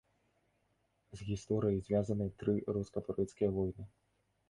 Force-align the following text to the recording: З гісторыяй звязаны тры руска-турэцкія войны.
З 1.19 1.27
гісторыяй 1.29 1.79
звязаны 1.91 2.27
тры 2.43 2.59
руска-турэцкія 2.79 3.49
войны. 3.63 3.83